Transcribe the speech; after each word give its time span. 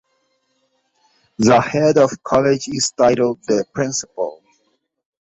The 1.37 1.61
head 1.61 1.99
of 1.99 2.23
College 2.23 2.69
is 2.69 2.89
titled 2.97 3.37
the 3.45 3.67
Principal. 3.71 4.41